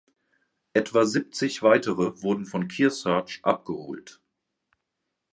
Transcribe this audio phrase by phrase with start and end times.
[0.73, 4.19] Etwa siebzig weitere wurden von „Kearsarge“ abgeholt.